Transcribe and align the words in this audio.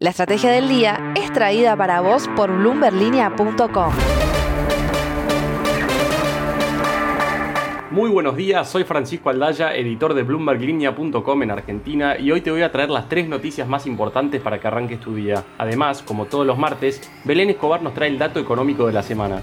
La 0.00 0.10
estrategia 0.10 0.52
del 0.52 0.68
día 0.68 1.12
es 1.16 1.32
traída 1.32 1.76
para 1.76 2.00
vos 2.00 2.28
por 2.36 2.56
bloomberlinia.com. 2.56 3.92
Muy 7.90 8.08
buenos 8.08 8.36
días, 8.36 8.68
soy 8.68 8.84
Francisco 8.84 9.28
Aldaya, 9.28 9.74
editor 9.74 10.14
de 10.14 10.22
BloombergLinea.com 10.22 11.42
en 11.42 11.50
Argentina 11.50 12.16
y 12.16 12.30
hoy 12.30 12.42
te 12.42 12.52
voy 12.52 12.62
a 12.62 12.70
traer 12.70 12.90
las 12.90 13.08
tres 13.08 13.28
noticias 13.28 13.66
más 13.66 13.88
importantes 13.88 14.40
para 14.40 14.60
que 14.60 14.68
arranques 14.68 15.00
tu 15.00 15.16
día. 15.16 15.42
Además, 15.58 16.02
como 16.02 16.26
todos 16.26 16.46
los 16.46 16.56
martes, 16.56 17.02
Belén 17.24 17.50
Escobar 17.50 17.82
nos 17.82 17.94
trae 17.94 18.08
el 18.08 18.18
dato 18.18 18.38
económico 18.38 18.86
de 18.86 18.92
la 18.92 19.02
semana. 19.02 19.42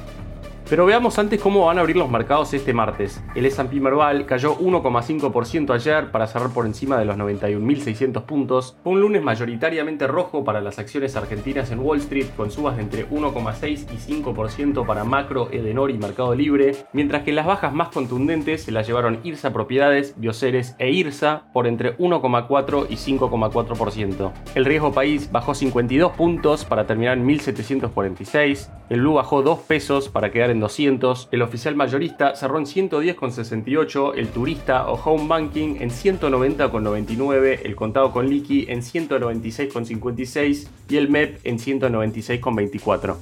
Pero 0.68 0.88
veamos 0.88 1.20
antes 1.20 1.40
cómo 1.40 1.68
van 1.68 1.78
a 1.78 1.82
abrir 1.82 1.96
los 1.96 2.10
mercados 2.10 2.52
este 2.56 2.74
martes. 2.74 3.24
El 3.36 3.46
S&P 3.46 3.80
Merval 3.80 4.26
cayó 4.26 4.58
1,5% 4.58 5.76
ayer 5.76 6.10
para 6.10 6.26
cerrar 6.26 6.50
por 6.50 6.66
encima 6.66 6.98
de 6.98 7.06
los 7.06 7.18
91.600 7.18 8.24
puntos. 8.24 8.76
Fue 8.84 8.94
un 8.94 9.02
lunes 9.02 9.22
mayoritariamente 9.22 10.08
rojo 10.08 10.44
para 10.44 10.62
las 10.62 10.80
acciones 10.80 11.16
argentinas 11.16 11.70
en 11.70 11.82
Wall 11.82 12.00
Street 12.00 12.26
con 12.36 12.50
subas 12.50 12.78
de 12.78 12.82
entre 12.82 13.08
1,6 13.08 13.86
y 13.94 14.24
5% 14.24 14.88
para 14.88 15.04
Macro, 15.04 15.50
Edenor 15.52 15.92
y 15.92 16.00
Mercado 16.00 16.34
Libre, 16.34 16.76
mientras 16.94 17.22
que 17.22 17.32
las 17.32 17.46
bajas 17.46 17.72
más 17.72 17.90
contundentes 17.90 18.64
se 18.64 18.72
las 18.72 18.88
llevaron 18.88 19.20
IRSA 19.24 19.54
Propiedades, 19.54 20.16
Bioceres 20.18 20.76
e 20.80 20.90
IRSA 20.90 21.44
por 21.54 21.68
entre 21.68 21.96
1,4 22.00 22.88
y 22.90 22.96
5,4%. 22.96 24.32
El 24.56 24.66
riesgo 24.66 24.94
país 24.94 25.32
bajó 25.32 25.54
52 25.54 26.14
puntos 26.14 26.66
para 26.66 26.88
terminar 26.88 27.20
en 27.20 27.28
1.746, 27.28 28.70
el 28.90 29.02
Blue 29.02 29.14
bajó 29.14 29.42
2 29.42 29.60
pesos 29.60 30.10
para 30.10 30.32
quedar 30.32 30.52
en 30.52 30.55
200, 30.60 31.30
el 31.32 31.42
oficial 31.42 31.76
mayorista 31.76 32.36
cerró 32.36 32.58
en 32.58 32.66
110,68, 32.66 34.14
el 34.16 34.28
turista 34.30 34.88
o 34.88 34.94
home 34.96 35.28
banking 35.28 35.78
en 35.80 35.90
190,99, 35.90 37.60
el 37.64 37.76
contado 37.76 38.12
con 38.12 38.30
liqui 38.30 38.66
en 38.70 38.82
196,56 38.82 40.68
y 40.90 40.98
el 40.98 41.10
MEP 41.10 41.40
en 41.44 41.58
196,24. 41.58 43.16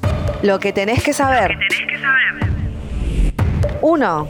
Lo 0.43 0.59
que 0.59 0.73
tenés 0.73 1.03
que 1.03 1.13
saber. 1.13 1.57
1. 3.81 4.27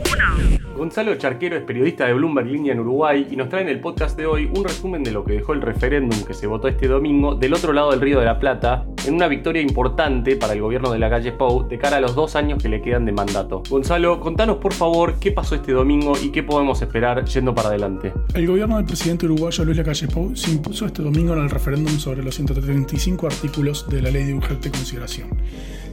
Gonzalo 0.76 1.14
Charquero 1.14 1.56
es 1.56 1.62
periodista 1.62 2.06
de 2.06 2.14
Bloomberg 2.14 2.48
Línea 2.48 2.72
en 2.72 2.80
Uruguay 2.80 3.28
y 3.30 3.36
nos 3.36 3.48
trae 3.48 3.62
en 3.62 3.68
el 3.68 3.80
podcast 3.80 4.16
de 4.16 4.26
hoy 4.26 4.50
un 4.52 4.64
resumen 4.64 5.04
de 5.04 5.12
lo 5.12 5.24
que 5.24 5.34
dejó 5.34 5.52
el 5.52 5.62
referéndum 5.62 6.24
que 6.24 6.34
se 6.34 6.48
votó 6.48 6.66
este 6.66 6.88
domingo 6.88 7.36
del 7.36 7.54
otro 7.54 7.72
lado 7.72 7.92
del 7.92 8.00
Río 8.00 8.18
de 8.18 8.26
la 8.26 8.40
Plata, 8.40 8.84
en 9.06 9.14
una 9.14 9.28
victoria 9.28 9.62
importante 9.62 10.36
para 10.36 10.52
el 10.52 10.60
gobierno 10.60 10.92
de 10.92 10.98
la 10.98 11.10
calle 11.10 11.32
Pou 11.32 11.66
de 11.68 11.78
cara 11.78 11.98
a 11.98 12.00
los 12.00 12.14
dos 12.14 12.36
años 12.36 12.62
que 12.62 12.68
le 12.68 12.80
quedan 12.80 13.04
de 13.04 13.12
mandato. 13.12 13.62
Gonzalo, 13.68 14.20
contanos 14.20 14.58
por 14.58 14.72
favor 14.72 15.14
qué 15.20 15.32
pasó 15.32 15.54
este 15.54 15.72
domingo 15.72 16.14
y 16.22 16.30
qué 16.30 16.42
podemos 16.42 16.80
esperar 16.82 17.24
yendo 17.24 17.54
para 17.54 17.68
adelante. 17.68 18.12
El 18.34 18.46
gobierno 18.46 18.76
del 18.76 18.86
presidente 18.86 19.26
uruguayo 19.26 19.64
Luis 19.64 19.76
Lacalle 19.76 20.08
Pou 20.08 20.34
se 20.34 20.50
impuso 20.50 20.86
este 20.86 21.02
domingo 21.02 21.34
en 21.34 21.40
el 21.40 21.50
referéndum 21.50 21.98
sobre 21.98 22.22
los 22.22 22.34
135 22.34 23.26
artículos 23.26 23.88
de 23.88 24.02
la 24.02 24.10
ley 24.10 24.24
de 24.24 24.34
urgente 24.34 24.70
consideración. 24.70 25.28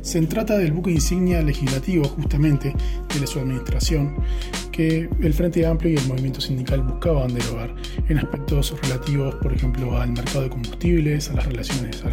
Se 0.01 0.19
trata 0.23 0.57
del 0.57 0.71
buque 0.71 0.91
insignia 0.91 1.41
legislativo 1.41 2.05
justamente 2.05 2.73
de 3.19 3.27
su 3.27 3.39
administración 3.39 4.15
que 4.71 5.07
el 5.21 5.33
Frente 5.33 5.65
Amplio 5.65 5.93
y 5.93 5.97
el 5.97 6.07
movimiento 6.07 6.41
sindical 6.41 6.81
buscaban 6.81 7.33
derogar 7.33 7.73
en 8.09 8.17
aspectos 8.17 8.73
relativos, 8.81 9.35
por 9.35 9.53
ejemplo, 9.53 9.99
al 9.99 10.11
mercado 10.11 10.41
de 10.41 10.49
combustibles, 10.49 11.29
a 11.29 11.33
las 11.33 11.45
relaciones 11.45 12.03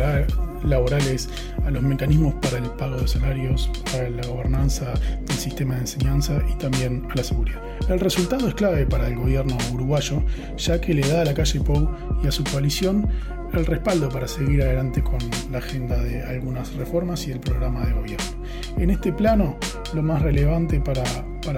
laborales, 0.65 1.29
a 1.65 1.71
los 1.71 1.83
mecanismos 1.83 2.35
para 2.35 2.59
el 2.59 2.71
pago 2.71 2.97
de 2.97 3.09
salarios, 3.09 3.71
a 3.95 4.09
la 4.09 4.27
gobernanza 4.27 4.93
del 5.27 5.37
sistema 5.37 5.75
de 5.75 5.81
enseñanza 5.83 6.39
y 6.51 6.57
también 6.59 7.07
a 7.11 7.15
la 7.15 7.25
seguridad. 7.25 7.63
El 7.89 8.01
resultado 8.01 8.49
es 8.49 8.55
clave 8.55 8.87
para 8.87 9.09
el 9.09 9.17
gobierno 9.17 9.57
uruguayo, 9.73 10.23
ya 10.57 10.81
que 10.81 10.95
le 10.95 11.07
da 11.09 11.23
a 11.23 11.25
la 11.25 11.35
calle 11.35 11.61
Pou 11.61 11.89
y 12.23 12.27
a 12.27 12.33
su 12.33 12.45
coalición 12.45 13.09
el 13.53 13.67
respaldo 13.67 14.09
para 14.09 14.29
seguir 14.29 14.63
adelante 14.63 15.03
con 15.03 15.19
la 15.51 15.59
agenda 15.59 15.97
de 16.03 16.23
algunas 16.23 16.75
reformas 16.75 17.27
y 17.27 17.33
el 17.33 17.41
programa 17.41 17.85
de 17.87 17.93
gobierno. 17.93 18.27
En 18.77 18.91
este 18.91 19.13
plano, 19.13 19.57
lo 19.95 20.03
más 20.03 20.23
relevante 20.23 20.81
para, 20.81 21.03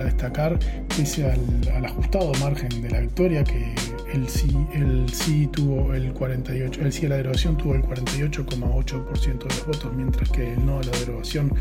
destacar, 0.05 0.59
pese 0.97 1.31
al, 1.31 1.41
al 1.75 1.85
ajustado 1.85 2.33
margen 2.41 2.83
de 2.83 2.91
la 2.91 3.01
victoria 3.01 3.43
que 3.45 3.75
el 4.13 4.29
sí, 4.29 4.51
el 4.73 5.09
sí 5.13 5.49
tuvo 5.53 5.95
el 5.95 6.13
48, 6.13 6.81
el 6.81 6.93
sí 6.93 7.07
a 7.07 7.11
la 7.11 7.17
derogación 7.17 7.57
tuvo 7.57 7.75
el 7.75 7.83
48,8% 7.83 9.39
de 9.39 9.45
los 9.45 9.67
votos, 9.67 9.93
mientras 9.95 10.29
que 10.31 10.53
el 10.53 10.67
no 10.67 10.79
a 10.79 10.83
la 10.83 10.91
derogación 10.99 11.53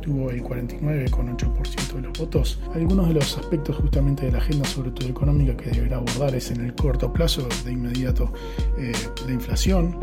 tuvo 0.00 0.30
el 0.30 0.42
49,8% 0.42 1.92
de 1.94 2.00
los 2.02 2.18
votos. 2.18 2.60
Algunos 2.74 3.08
de 3.08 3.14
los 3.14 3.36
aspectos 3.36 3.76
justamente 3.76 4.26
de 4.26 4.32
la 4.32 4.38
agenda, 4.38 4.66
sobre 4.66 4.90
todo 4.90 5.08
económica, 5.08 5.56
que 5.56 5.70
deberá 5.70 5.96
abordar 5.96 6.34
es 6.34 6.50
en 6.50 6.64
el 6.64 6.74
corto 6.74 7.12
plazo, 7.12 7.46
de 7.64 7.72
inmediato, 7.72 8.32
eh, 8.78 8.92
la 9.26 9.32
inflación, 9.32 9.98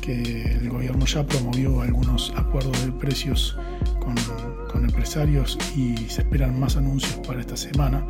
que 0.00 0.52
el 0.52 0.70
gobierno 0.70 1.04
ya 1.06 1.26
promovió 1.26 1.82
algunos 1.82 2.32
acuerdos 2.36 2.84
de 2.84 2.92
precios 2.92 3.58
con, 4.14 4.66
con 4.70 4.84
empresarios 4.84 5.58
y 5.76 5.96
se 6.08 6.22
esperan 6.22 6.58
más 6.58 6.76
anuncios 6.76 7.16
para 7.26 7.40
esta 7.40 7.56
semana 7.56 8.06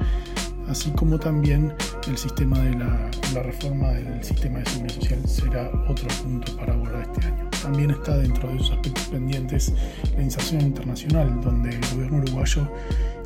así 0.68 0.90
como 0.92 1.18
también 1.18 1.72
el 2.06 2.18
sistema 2.18 2.58
de 2.60 2.74
la, 2.74 3.42
reforma 3.42 3.88
del 3.92 4.22
sistema 4.22 4.58
de 4.58 4.66
seguridad 4.66 4.94
social 4.94 5.28
será 5.28 5.70
otro 5.88 6.08
punto 6.22 6.56
para 6.56 6.74
abordar 6.74 7.02
este 7.02 7.26
año. 7.26 7.48
También 7.62 7.90
está 7.90 8.16
dentro 8.18 8.48
de 8.48 8.56
esos 8.56 8.72
aspectos 8.72 9.04
pendientes 9.04 9.72
la 10.16 10.22
inserción 10.22 10.62
internacional, 10.62 11.40
donde 11.40 11.70
el 11.70 11.80
gobierno 11.94 12.18
uruguayo 12.18 12.68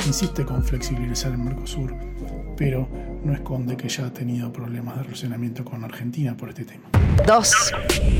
insiste 0.06 0.44
con 0.44 0.62
flexibilizar 0.62 1.32
el 1.32 1.38
Mercosur, 1.38 1.94
pero 2.56 2.88
no 3.24 3.32
esconde 3.32 3.76
que 3.76 3.88
ya 3.88 4.06
ha 4.06 4.12
tenido 4.12 4.52
problemas 4.52 4.96
de 4.96 5.04
relacionamiento 5.04 5.64
con 5.64 5.84
Argentina 5.84 6.36
por 6.36 6.48
este 6.48 6.64
tema. 6.64 6.84
2. 7.26 7.72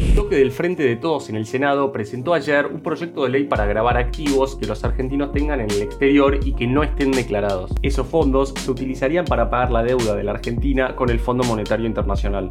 El 0.09 0.15
toque 0.15 0.37
del 0.37 0.53
Frente 0.53 0.83
de 0.83 0.97
Todos 0.97 1.29
en 1.29 1.37
el 1.37 1.47
Senado 1.47 1.93
presentó 1.93 2.35
ayer 2.35 2.67
un 2.67 2.81
proyecto 2.83 3.25
de 3.25 3.31
ley 3.31 3.45
para 3.45 3.67
grabar 3.67 3.97
activos 3.97 4.57
que 4.57 4.67
los 4.67 4.85
argentinos 4.85 5.33
tengan 5.33 5.61
en 5.61 5.71
el 5.71 5.83
exterior 5.83 6.39
y 6.45 6.55
que 6.55 6.67
no 6.67 6.83
estén 6.83 7.11
declarados. 7.11 7.73
Esos 7.83 8.07
fondos 8.07 8.55
se 8.57 8.71
utilizarían 8.71 9.25
para 9.25 9.51
pagar 9.51 9.73
la 9.73 9.83
deuda 9.83 10.15
de 10.15 10.25
la 10.25 10.33
Argentina 10.33 10.95
con 10.95 11.11
el 11.11 11.19
Fondo 11.19 11.45
Monetario 11.45 11.87
Internacional. 11.87 12.49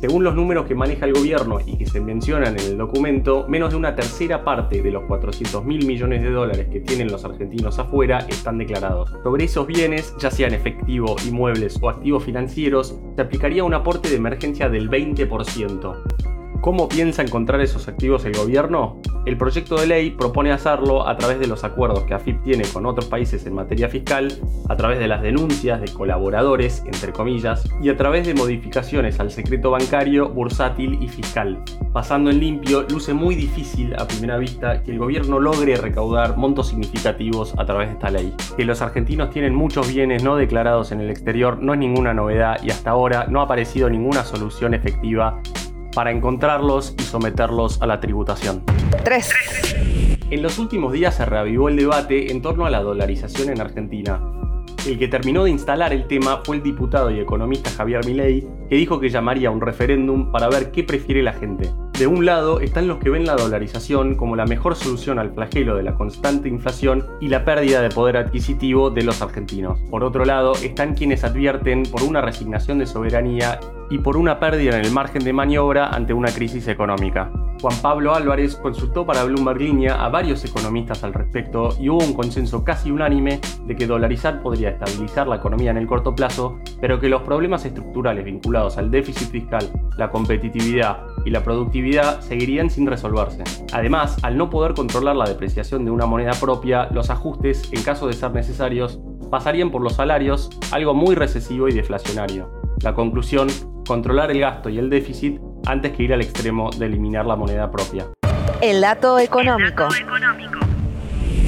Según 0.00 0.22
los 0.22 0.36
números 0.36 0.66
que 0.66 0.76
maneja 0.76 1.06
el 1.06 1.12
gobierno 1.12 1.58
y 1.66 1.76
que 1.76 1.84
se 1.84 2.00
mencionan 2.00 2.56
en 2.56 2.66
el 2.66 2.78
documento, 2.78 3.46
menos 3.48 3.70
de 3.70 3.76
una 3.76 3.96
tercera 3.96 4.44
parte 4.44 4.80
de 4.80 4.92
los 4.92 5.02
400 5.04 5.64
mil 5.64 5.84
millones 5.86 6.22
de 6.22 6.30
dólares 6.30 6.68
que 6.70 6.78
tienen 6.78 7.10
los 7.10 7.24
argentinos 7.24 7.80
afuera 7.80 8.18
están 8.28 8.58
declarados. 8.58 9.10
Sobre 9.24 9.44
esos 9.44 9.66
bienes, 9.66 10.14
ya 10.20 10.30
sean 10.30 10.54
efectivo, 10.54 11.16
inmuebles 11.26 11.80
o 11.82 11.88
activos 11.88 12.22
financieros, 12.22 12.96
se 13.16 13.22
aplicaría 13.22 13.64
un 13.64 13.74
aporte 13.74 14.08
de 14.08 14.16
emergencia 14.16 14.68
del 14.68 14.88
20%. 14.88 16.17
¿Cómo 16.60 16.88
piensa 16.88 17.22
encontrar 17.22 17.60
esos 17.60 17.86
activos 17.86 18.24
el 18.24 18.36
gobierno? 18.36 19.00
El 19.26 19.36
proyecto 19.36 19.76
de 19.76 19.86
ley 19.86 20.10
propone 20.10 20.50
hacerlo 20.50 21.06
a 21.06 21.16
través 21.16 21.38
de 21.38 21.46
los 21.46 21.62
acuerdos 21.62 22.02
que 22.02 22.14
AFIP 22.14 22.42
tiene 22.42 22.64
con 22.64 22.84
otros 22.84 23.06
países 23.06 23.46
en 23.46 23.54
materia 23.54 23.88
fiscal, 23.88 24.32
a 24.68 24.76
través 24.76 24.98
de 24.98 25.06
las 25.06 25.22
denuncias 25.22 25.80
de 25.80 25.92
colaboradores, 25.92 26.82
entre 26.84 27.12
comillas, 27.12 27.68
y 27.80 27.90
a 27.90 27.96
través 27.96 28.26
de 28.26 28.34
modificaciones 28.34 29.20
al 29.20 29.30
secreto 29.30 29.70
bancario, 29.70 30.30
bursátil 30.30 31.00
y 31.00 31.08
fiscal. 31.08 31.62
Pasando 31.92 32.30
en 32.30 32.40
limpio, 32.40 32.82
luce 32.90 33.14
muy 33.14 33.36
difícil 33.36 33.94
a 33.94 34.08
primera 34.08 34.36
vista 34.38 34.82
que 34.82 34.90
el 34.90 34.98
gobierno 34.98 35.38
logre 35.38 35.76
recaudar 35.76 36.36
montos 36.36 36.68
significativos 36.68 37.54
a 37.56 37.66
través 37.66 37.88
de 37.88 37.94
esta 37.94 38.10
ley. 38.10 38.34
Que 38.56 38.64
los 38.64 38.82
argentinos 38.82 39.30
tienen 39.30 39.54
muchos 39.54 39.92
bienes 39.92 40.24
no 40.24 40.36
declarados 40.36 40.90
en 40.90 41.00
el 41.00 41.10
exterior 41.10 41.58
no 41.62 41.74
es 41.74 41.78
ninguna 41.78 42.14
novedad 42.14 42.60
y 42.62 42.70
hasta 42.70 42.90
ahora 42.90 43.26
no 43.28 43.40
ha 43.40 43.44
aparecido 43.44 43.88
ninguna 43.88 44.24
solución 44.24 44.74
efectiva 44.74 45.40
para 45.98 46.12
encontrarlos 46.12 46.94
y 46.96 47.02
someterlos 47.02 47.82
a 47.82 47.86
la 47.88 47.98
tributación. 47.98 48.62
3. 49.02 49.32
En 50.30 50.42
los 50.42 50.60
últimos 50.60 50.92
días 50.92 51.16
se 51.16 51.24
reavivó 51.24 51.68
el 51.68 51.74
debate 51.74 52.30
en 52.30 52.40
torno 52.40 52.66
a 52.66 52.70
la 52.70 52.80
dolarización 52.82 53.50
en 53.50 53.60
Argentina. 53.60 54.20
El 54.86 54.96
que 54.96 55.08
terminó 55.08 55.42
de 55.42 55.50
instalar 55.50 55.92
el 55.92 56.06
tema 56.06 56.42
fue 56.44 56.54
el 56.54 56.62
diputado 56.62 57.10
y 57.10 57.18
economista 57.18 57.70
Javier 57.70 58.06
Milei, 58.06 58.46
que 58.70 58.76
dijo 58.76 59.00
que 59.00 59.08
llamaría 59.08 59.48
a 59.48 59.50
un 59.50 59.60
referéndum 59.60 60.30
para 60.30 60.48
ver 60.48 60.70
qué 60.70 60.84
prefiere 60.84 61.20
la 61.20 61.32
gente. 61.32 61.68
De 61.98 62.06
un 62.06 62.24
lado 62.24 62.60
están 62.60 62.86
los 62.86 62.98
que 62.98 63.10
ven 63.10 63.26
la 63.26 63.34
dolarización 63.34 64.14
como 64.14 64.36
la 64.36 64.46
mejor 64.46 64.76
solución 64.76 65.18
al 65.18 65.34
flagelo 65.34 65.74
de 65.74 65.82
la 65.82 65.96
constante 65.96 66.48
inflación 66.48 67.04
y 67.20 67.26
la 67.26 67.44
pérdida 67.44 67.82
de 67.82 67.88
poder 67.88 68.16
adquisitivo 68.16 68.90
de 68.90 69.02
los 69.02 69.20
argentinos. 69.20 69.80
Por 69.90 70.04
otro 70.04 70.24
lado 70.24 70.52
están 70.62 70.94
quienes 70.94 71.24
advierten 71.24 71.82
por 71.90 72.04
una 72.04 72.20
resignación 72.20 72.78
de 72.78 72.86
soberanía 72.86 73.58
y 73.90 73.98
por 73.98 74.16
una 74.16 74.38
pérdida 74.38 74.78
en 74.78 74.84
el 74.84 74.92
margen 74.92 75.24
de 75.24 75.32
maniobra 75.32 75.88
ante 75.88 76.12
una 76.12 76.30
crisis 76.30 76.68
económica. 76.68 77.32
Juan 77.60 77.74
Pablo 77.82 78.14
Álvarez 78.14 78.54
consultó 78.54 79.04
para 79.04 79.24
Bloomberg 79.24 79.60
Línea 79.60 80.04
a 80.04 80.08
varios 80.08 80.44
economistas 80.44 81.02
al 81.02 81.12
respecto 81.12 81.70
y 81.80 81.88
hubo 81.88 81.98
un 81.98 82.14
consenso 82.14 82.62
casi 82.62 82.92
unánime 82.92 83.40
de 83.66 83.74
que 83.74 83.88
dolarizar 83.88 84.40
podría 84.40 84.70
estabilizar 84.70 85.26
la 85.26 85.36
economía 85.36 85.72
en 85.72 85.78
el 85.78 85.88
corto 85.88 86.14
plazo, 86.14 86.60
pero 86.80 87.00
que 87.00 87.08
los 87.08 87.22
problemas 87.22 87.64
estructurales 87.64 88.24
vinculados 88.24 88.78
al 88.78 88.92
déficit 88.92 89.30
fiscal, 89.30 89.68
la 89.96 90.12
competitividad 90.12 91.07
y 91.28 91.30
la 91.30 91.44
productividad 91.44 92.22
seguirían 92.22 92.70
sin 92.70 92.86
resolverse. 92.86 93.44
Además, 93.74 94.16
al 94.22 94.38
no 94.38 94.48
poder 94.48 94.72
controlar 94.72 95.14
la 95.14 95.26
depreciación 95.28 95.84
de 95.84 95.90
una 95.90 96.06
moneda 96.06 96.32
propia, 96.40 96.88
los 96.90 97.10
ajustes, 97.10 97.70
en 97.70 97.82
caso 97.82 98.06
de 98.06 98.14
ser 98.14 98.30
necesarios, 98.30 98.98
pasarían 99.30 99.70
por 99.70 99.82
los 99.82 99.92
salarios, 99.92 100.48
algo 100.72 100.94
muy 100.94 101.14
recesivo 101.14 101.68
y 101.68 101.74
deflacionario. 101.74 102.50
La 102.82 102.94
conclusión, 102.94 103.48
controlar 103.86 104.30
el 104.30 104.40
gasto 104.40 104.70
y 104.70 104.78
el 104.78 104.88
déficit 104.88 105.38
antes 105.66 105.92
que 105.92 106.04
ir 106.04 106.14
al 106.14 106.22
extremo 106.22 106.70
de 106.70 106.86
eliminar 106.86 107.26
la 107.26 107.36
moneda 107.36 107.70
propia. 107.70 108.06
El 108.62 108.80
dato 108.80 109.18
económico. 109.18 109.86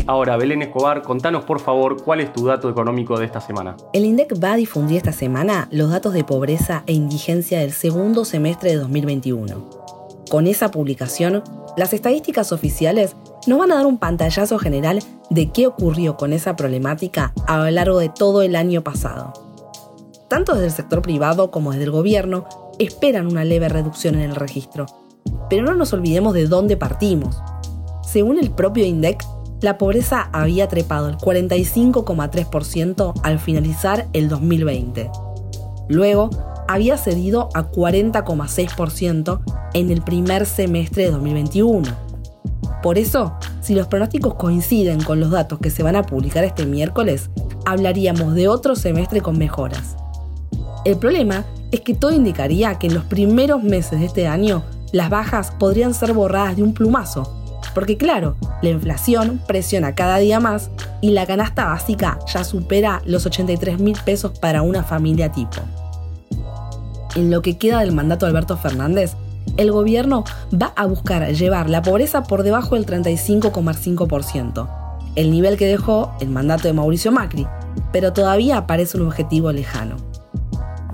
Ahora, 0.07 0.37
Belén 0.37 0.63
Escobar, 0.63 1.03
contanos 1.03 1.45
por 1.45 1.61
favor 1.61 2.03
cuál 2.03 2.21
es 2.21 2.33
tu 2.33 2.47
dato 2.47 2.69
económico 2.69 3.19
de 3.19 3.27
esta 3.27 3.41
semana. 3.41 3.77
El 3.93 4.05
INDEC 4.05 4.43
va 4.43 4.53
a 4.53 4.57
difundir 4.57 4.97
esta 4.97 5.13
semana 5.13 5.69
los 5.71 5.91
datos 5.91 6.13
de 6.13 6.25
pobreza 6.25 6.83
e 6.87 6.93
indigencia 6.93 7.61
del 7.61 7.73
segundo 7.73 8.25
semestre 8.25 8.71
de 8.71 8.77
2021. 8.77 9.71
Con 10.29 10.47
esa 10.47 10.71
publicación, 10.71 11.43
las 11.77 11.93
estadísticas 11.93 12.53
oficiales 12.53 13.17
nos 13.47 13.59
van 13.59 13.73
a 13.73 13.77
dar 13.77 13.87
un 13.87 13.99
pantallazo 13.99 14.59
general 14.59 15.01
de 15.31 15.51
qué 15.51 15.67
ocurrió 15.67 16.17
con 16.17 16.33
esa 16.33 16.57
problemática 16.57 17.33
a 17.47 17.59
lo 17.59 17.71
largo 17.71 17.99
de 17.99 18.09
todo 18.09 18.43
el 18.43 18.57
año 18.57 18.83
pasado. 18.83 19.33
Tanto 20.29 20.55
desde 20.55 20.67
el 20.67 20.73
sector 20.73 21.03
privado 21.03 21.51
como 21.51 21.73
desde 21.73 21.85
el 21.85 21.91
gobierno 21.91 22.45
esperan 22.79 23.27
una 23.27 23.45
leve 23.45 23.69
reducción 23.69 24.15
en 24.15 24.31
el 24.31 24.37
registro. 24.37 24.87
Pero 25.49 25.65
no 25.65 25.75
nos 25.75 25.93
olvidemos 25.93 26.35
de 26.35 26.47
dónde 26.47 26.77
partimos. 26.77 27.41
Según 28.03 28.39
el 28.39 28.51
propio 28.51 28.85
INDEC, 28.85 29.25
la 29.61 29.79
pobreza 29.79 30.29
había 30.33 30.69
trepado 30.69 31.09
el 31.09 31.17
45,3% 31.17 33.13
al 33.23 33.39
finalizar 33.39 34.09
el 34.13 34.29
2020. 34.29 35.11
Luego, 35.89 36.31
había 36.69 36.97
cedido 36.97 37.49
a 37.55 37.71
40,6% 37.71 39.41
en 39.75 39.91
el 39.91 40.03
primer 40.03 40.47
semestre 40.47 41.05
de 41.05 41.11
2021. 41.11 41.89
Por 42.83 42.97
eso, 42.97 43.35
si 43.61 43.75
los 43.75 43.89
pronósticos 43.89 44.35
coinciden 44.35 45.03
con 45.03 45.21
los 45.21 45.31
datos 45.31 45.59
que 45.59 45.71
se 45.71 45.83
van 45.83 45.97
a 45.97 46.05
publicar 46.05 46.45
este 46.45 46.65
miércoles, 46.65 47.29
hablaríamos 47.67 48.35
de 48.35 48.49
otro 48.49 48.77
semestre 48.77 49.21
con 49.21 49.37
mejoras. 49.37 49.97
El 50.85 50.97
problema 50.97 51.45
es 51.73 51.81
que 51.81 51.95
todo 51.95 52.13
indicaría 52.13 52.79
que 52.79 52.87
en 52.87 52.95
los 52.95 53.05
primeros 53.05 53.63
meses 53.63 54.01
de 54.01 54.07
este 54.07 54.27
año 54.27 54.63
las 54.93 55.11
bajas 55.11 55.51
podrían 55.51 55.93
ser 55.93 56.15
borradas 56.15 56.57
de 56.57 56.63
un 56.63 56.73
plumazo, 56.73 57.40
porque 57.75 57.97
claro, 57.97 58.37
la 58.63 58.71
inflación 58.71 59.41
presiona 59.47 59.95
cada 59.95 60.19
día 60.19 60.41
más 60.41 60.71
y 61.01 61.11
la 61.11 61.27
canasta 61.27 61.67
básica 61.67 62.19
ya 62.33 62.45
supera 62.45 63.03
los 63.05 63.27
83 63.27 63.79
mil 63.79 63.99
pesos 64.05 64.39
para 64.39 64.63
una 64.63 64.83
familia 64.83 65.33
tipo 65.33 65.61
en 67.17 67.31
lo 67.31 67.43
que 67.43 67.59
queda 67.59 67.81
del 67.81 67.93
mandato 67.93 68.27
de 68.27 68.31
Alberto 68.31 68.57
Fernández, 68.57 69.15
el 69.57 69.73
gobierno 69.73 70.25
va 70.55 70.73
a 70.77 70.87
buscar 70.87 71.33
llevar 71.33 71.69
la 71.69 71.83
pobreza 71.83 72.23
por 72.23 72.43
debajo 72.43 72.77
del 72.77 72.87
35,5%, 72.87 74.69
el 75.17 75.31
nivel 75.31 75.57
que 75.57 75.67
dejó 75.67 76.13
el 76.21 76.31
mandato 76.31 76.69
de 76.69 76.73
Mauricio 76.73 77.13
Macri, 77.13 77.47
pero 77.93 78.13
todavía 78.13 78.67
parece 78.67 78.97
un 78.97 79.07
objetivo 79.07 79.53
lejano. 79.53 79.97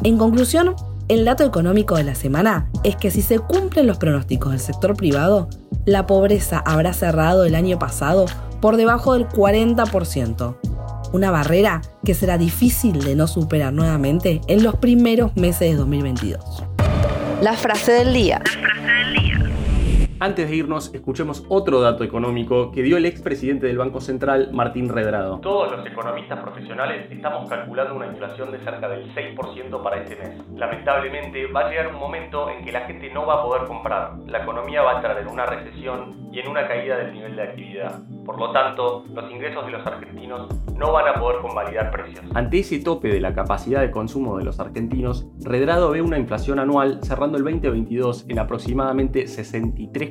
En 0.02 0.18
conclusión, 0.18 0.74
el 1.08 1.24
dato 1.24 1.44
económico 1.44 1.96
de 1.96 2.04
la 2.04 2.14
semana 2.14 2.68
es 2.82 2.96
que 2.96 3.10
si 3.10 3.22
se 3.22 3.38
cumplen 3.38 3.86
los 3.86 3.98
pronósticos 3.98 4.52
del 4.52 4.60
sector 4.60 4.96
privado, 4.96 5.48
la 5.84 6.06
pobreza 6.06 6.58
habrá 6.58 6.92
cerrado 6.92 7.44
el 7.44 7.54
año 7.54 7.78
pasado 7.78 8.26
por 8.60 8.76
debajo 8.76 9.14
del 9.14 9.28
40%, 9.28 10.56
una 11.12 11.30
barrera 11.30 11.82
que 12.04 12.14
será 12.14 12.38
difícil 12.38 13.04
de 13.04 13.14
no 13.14 13.28
superar 13.28 13.72
nuevamente 13.72 14.40
en 14.48 14.64
los 14.64 14.76
primeros 14.76 15.36
meses 15.36 15.70
de 15.70 15.76
2022. 15.76 16.64
La 17.40 17.52
frase 17.52 17.92
del 17.92 18.12
día. 18.12 18.42
Antes 20.18 20.48
de 20.48 20.56
irnos, 20.56 20.94
escuchemos 20.94 21.44
otro 21.50 21.82
dato 21.82 22.02
económico 22.02 22.72
que 22.72 22.82
dio 22.82 22.96
el 22.96 23.04
expresidente 23.04 23.66
del 23.66 23.76
Banco 23.76 24.00
Central, 24.00 24.48
Martín 24.50 24.88
Redrado. 24.88 25.40
Todos 25.40 25.70
los 25.70 25.86
economistas 25.86 26.40
profesionales 26.40 27.06
estamos 27.10 27.46
calculando 27.50 27.94
una 27.96 28.06
inflación 28.06 28.50
de 28.50 28.58
cerca 28.60 28.88
del 28.88 29.14
6% 29.14 29.82
para 29.82 30.00
este 30.00 30.16
mes. 30.16 30.42
Lamentablemente, 30.54 31.46
va 31.48 31.66
a 31.66 31.68
llegar 31.68 31.88
un 31.88 32.00
momento 32.00 32.48
en 32.48 32.64
que 32.64 32.72
la 32.72 32.80
gente 32.86 33.10
no 33.12 33.26
va 33.26 33.40
a 33.40 33.42
poder 33.42 33.66
comprar. 33.66 34.16
La 34.26 34.38
economía 34.42 34.80
va 34.80 34.92
a 34.92 34.96
entrar 34.96 35.18
en 35.18 35.28
una 35.28 35.44
recesión 35.44 36.25
y 36.36 36.40
en 36.40 36.48
una 36.48 36.68
caída 36.68 36.98
del 36.98 37.14
nivel 37.14 37.34
de 37.34 37.42
actividad. 37.42 37.98
Por 38.26 38.38
lo 38.38 38.52
tanto, 38.52 39.06
los 39.14 39.32
ingresos 39.32 39.64
de 39.64 39.72
los 39.72 39.86
argentinos 39.86 40.48
no 40.76 40.92
van 40.92 41.08
a 41.08 41.14
poder 41.14 41.40
convalidar 41.40 41.90
precios. 41.90 42.26
Ante 42.34 42.58
ese 42.58 42.78
tope 42.78 43.08
de 43.08 43.20
la 43.20 43.32
capacidad 43.32 43.80
de 43.80 43.90
consumo 43.90 44.36
de 44.36 44.44
los 44.44 44.60
argentinos, 44.60 45.26
Redrado 45.40 45.90
ve 45.90 46.02
una 46.02 46.18
inflación 46.18 46.58
anual 46.58 47.00
cerrando 47.02 47.38
el 47.38 47.44
2022 47.44 48.26
en 48.28 48.38
aproximadamente 48.38 49.26
63 49.26 50.10